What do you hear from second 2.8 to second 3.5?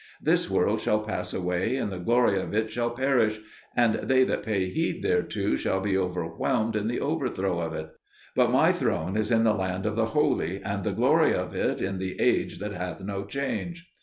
perish,